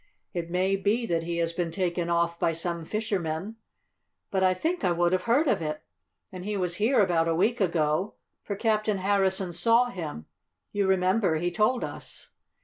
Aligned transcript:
It 0.33 0.49
may 0.49 0.75
be 0.75 1.05
that 1.05 1.21
he 1.21 1.37
has 1.37 1.53
been 1.53 1.69
taken 1.69 2.09
off 2.09 2.39
by 2.39 2.53
some 2.53 2.83
fishermen, 2.85 3.57
but 4.31 4.41
I 4.43 4.55
think 4.55 4.83
I 4.83 4.91
would 4.91 5.13
have 5.13 5.25
heard 5.25 5.47
of 5.47 5.61
it. 5.61 5.83
And 6.31 6.43
he 6.43 6.57
was 6.57 6.77
here 6.77 7.01
about 7.01 7.27
a 7.27 7.35
week 7.35 7.61
ago, 7.61 8.15
for 8.41 8.55
Captain 8.55 8.97
Harrison 8.97 9.53
saw 9.53 9.91
him, 9.91 10.25
you 10.71 10.87
remember 10.87 11.35
he 11.35 11.51
told 11.51 11.83
us. 11.83 12.29